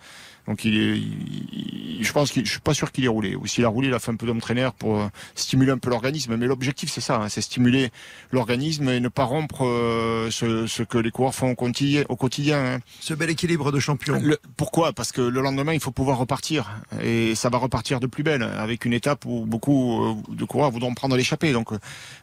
[0.48, 3.36] Donc, il est, il- il- je pense qu'il, je suis pas sûr qu'il ait roulé.
[3.36, 5.90] Ou s'il a roulé, il a fait un peu d'entraîneur pour euh, stimuler un peu
[5.90, 6.36] l'organisme.
[6.36, 7.90] Mais l'objectif, c'est ça, hein, c'est stimuler
[8.32, 12.04] l'organisme et ne pas rompre euh, ce, ce que les coureurs font au quotidien.
[12.10, 12.80] Au quotidien hein.
[13.00, 14.20] Ce bel équilibre de champion.
[14.22, 14.94] Le- pourquoi?
[14.94, 16.70] Parce que le lendemain, il faut pouvoir repartir.
[17.02, 20.72] Et ça va repartir de plus belle, avec une étape où beaucoup euh, de coureurs
[20.72, 21.54] voudront prendre l'échappée.
[21.54, 21.70] Donc,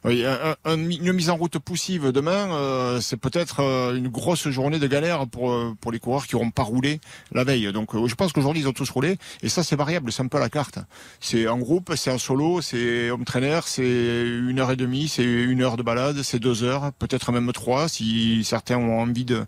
[0.05, 0.25] oui,
[0.67, 3.61] une mise en route poussive demain, euh, c'est peut-être
[3.97, 7.01] une grosse journée de galère pour, pour les coureurs qui n'auront pas roulé
[7.33, 7.73] la veille.
[7.73, 9.16] Donc, je pense qu'aujourd'hui, ils ont tous roulé.
[9.42, 10.79] Et ça, c'est variable, c'est un peu à la carte.
[11.18, 13.83] C'est en groupe, c'est en solo, c'est home trainer, c'est
[14.27, 17.88] une heure et demie, c'est une heure de balade, c'est deux heures, peut-être même trois,
[17.88, 19.46] si certains ont envie de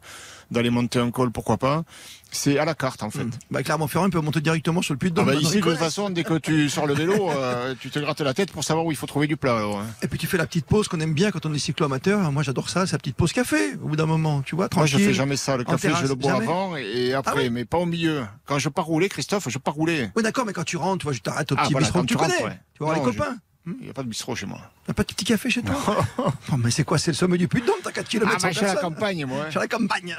[0.50, 1.84] d'aller monter un col, pourquoi pas.
[2.30, 3.26] C'est à la carte, en fait.
[3.50, 5.34] Bah, Clermont-Ferrand, il peut monter directement sur le puits de Ah Dôme.
[5.34, 8.20] bah, ici, de toute façon, dès que tu sors le vélo, euh, tu te grattes
[8.20, 9.56] la tête pour savoir où il faut trouver du plat.
[9.56, 9.86] alors, hein.
[10.02, 12.30] Et puis tu fais la petite pause qu'on aime bien quand on est cyclo-amateur.
[12.30, 14.84] Moi j'adore ça, c'est la petite pause café au bout d'un moment, tu vois, Moi,
[14.86, 15.08] je tranquille.
[15.08, 15.56] fais jamais ça.
[15.56, 18.24] Le café, terrasse, je le bois jamais avant et Ah après, mais pas au milieu.
[18.46, 20.10] Quand je pars rouler, Christophe, je pars rouler.
[20.16, 21.98] Oui d'accord, mais quand tu rentres, tu vois, je t'arrête au Ah, petit voilà, bistrot
[22.00, 22.48] quand que tu tu rentres, connais.
[22.48, 22.60] ouais.
[22.74, 23.36] Tu voir Non, les je- copains.
[23.66, 24.60] Il n'y a pas de bistrot chez moi.
[24.86, 25.74] T'as pas de petit café chez toi
[26.18, 26.26] Oh,
[26.58, 28.50] Mais c'est quoi C'est le sommet du puits de Dôme, t'as 4 km Ah, bah,
[28.52, 29.44] je suis à la campagne, moi.
[29.46, 30.14] Je suis à la campagne.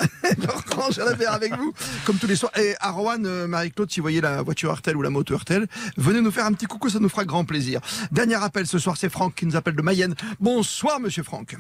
[0.68, 1.72] Laurent Jalabert avec vous,
[2.06, 2.52] comme tous les soirs.
[2.58, 5.68] Et à Rouen, euh, Marie-Claude, si vous voyez la voiture Artel ou la moto Artel,
[5.96, 7.82] venez nous faire un petit coucou, ça nous fera grand plaisir.
[8.12, 10.16] Dernier appel ce soir, c'est Franck qui nous appelle de Mayenne.
[10.40, 11.56] Bonsoir, monsieur Franck.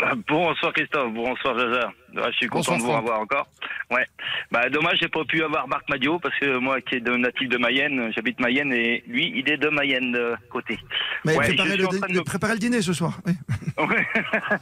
[0.28, 1.92] Bonsoir Christophe, bonsoir Jaja.
[2.14, 3.00] Je suis content Bonsoir, de vous Franck.
[3.02, 3.46] revoir encore.
[3.90, 4.06] Ouais.
[4.50, 7.48] Bah dommage, j'ai pas pu avoir Marc Madio parce que moi qui est de natif
[7.48, 10.78] de Mayenne, j'habite Mayenne et lui, il est de Mayenne de côté.
[11.24, 13.18] Mais Ouais, préparez, je le, suis en train de me- préparez le dîner ce soir.
[13.26, 13.32] oui.
[13.88, 14.06] Ouais.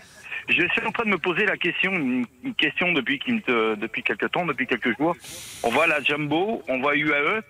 [0.51, 2.25] Je suis en train de me poser la question, une
[2.57, 5.15] question depuis me- depuis quelques temps, depuis quelques jours.
[5.63, 7.43] On voit la Jumbo, on voit UAE,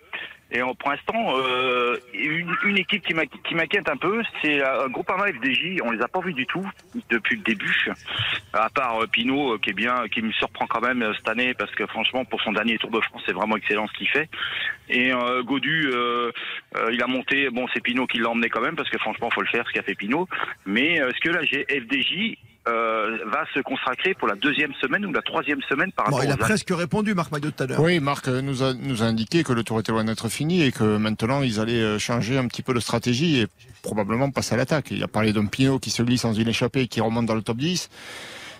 [0.50, 4.87] et pour l'instant, euh, une, une équipe qui m'inqui- qui m'inquiète un peu, c'est euh,
[4.87, 5.80] un groupe Ama FDJ.
[5.84, 6.66] On les a pas vus du tout
[7.11, 7.90] depuis le début,
[8.54, 11.52] à part euh, Pinot euh, qui est bien, qui me surprend quand même cette année
[11.54, 14.28] parce que franchement, pour son dernier Tour de France, c'est vraiment excellent ce qu'il fait.
[14.88, 16.32] Et euh, Godu, euh,
[16.90, 17.50] il a monté.
[17.50, 19.72] Bon, c'est Pinot qui l'a emmené quand même parce que franchement, faut le faire ce
[19.72, 20.26] qu'a fait Pinot.
[20.64, 25.12] Mais est-ce que la G- FDJ euh, va se consacrer pour la deuxième semaine ou
[25.12, 27.66] la troisième semaine par Bon, rapport il a aux presque répondu, Marc Maillot, tout à
[27.66, 27.81] l'heure.
[27.81, 30.72] Oui, Marc nous a, nous a indiqué que le tour était loin d'être fini et
[30.72, 33.46] que maintenant ils allaient euh, changer un petit peu de stratégie et
[33.83, 34.90] probablement passer à l'attaque.
[34.90, 37.35] Il a parlé d'un Pinot qui se glisse dans une échappée et qui remonte dans
[37.35, 37.88] le top 10.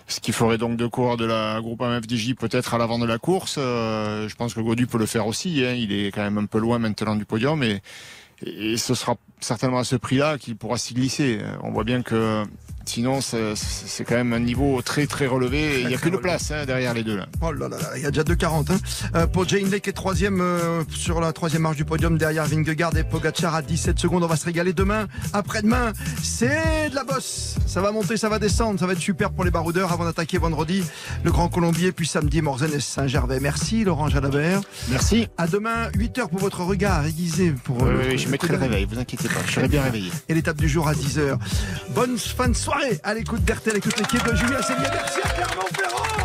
[0.07, 3.19] Ce qui ferait donc deux coureurs de la groupe MFDJ peut-être à l'avant de la
[3.19, 3.57] course.
[3.59, 5.63] Euh, je pense que Godu peut le faire aussi.
[5.63, 5.73] hein.
[5.73, 7.81] Il est quand même un peu loin maintenant du podium et,
[8.43, 11.39] et ce sera certainement à ce prix-là qu'il pourra s'y glisser.
[11.61, 12.43] On voit bien que
[12.89, 15.81] sinon c'est quand même un niveau très très relevé.
[15.81, 17.27] Il n'y a plus de place hein, derrière les deux là.
[17.41, 18.71] Oh là là il y a déjà 2,40.
[18.71, 18.77] Hein.
[19.15, 22.45] Euh, pour Jane Lake qui est troisième euh, sur la troisième marche du podium derrière
[22.45, 24.23] Vingegaard et Pogacar à 17 secondes.
[24.23, 25.93] On va se régaler demain, après-demain.
[26.21, 27.57] C'est de la bosse.
[27.65, 28.79] Ça va monter, ça va descendre.
[28.79, 30.83] Ça va être super pour les baroudeurs avant d'attaquer vendredi
[31.23, 33.39] le Grand Colombier, puis samedi Morzen et Saint-Gervais.
[33.39, 34.61] Merci Laurent Jalabert.
[34.89, 35.27] Merci.
[35.37, 37.53] À demain, 8h pour votre regard aiguisé.
[37.63, 40.11] Pour, Oui, euh, je mettrai le réveil, vous inquiétez pas, je serai bien réveillé.
[40.27, 41.37] Et l'étape du jour à 10h.
[41.93, 44.87] Bonne fin de soirée soirée à l'écoute d'RTL, écoute l'équipe de Julien Cellier.
[44.91, 46.18] Merci à Clermont-Ferrand.